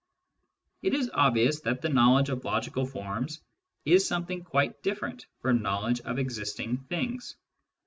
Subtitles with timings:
[0.81, 3.39] It is obvious that the knowledge of logical forms
[3.85, 7.35] is something quite different from knowledge of existing things.